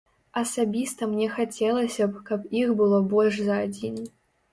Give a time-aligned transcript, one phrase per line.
[0.41, 4.01] Асабіста мне хацелася б, каб іх было больш за адзін.